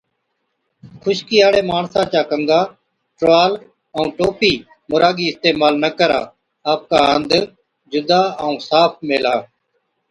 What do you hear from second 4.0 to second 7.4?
ٽوپِي مُراگِي اِستعمال نہ ڪرا۔ آپڪا هنڌ